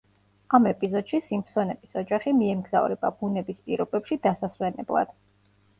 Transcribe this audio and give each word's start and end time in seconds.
ამ 0.59 0.63
ეპიზოდში 0.69 1.19
სიმფსონების 1.25 2.01
ოჯახი 2.03 2.33
მიემგზავრება 2.41 3.15
ბუნების 3.21 3.61
პირობებში 3.69 4.23
დასასვენებლად. 4.27 5.19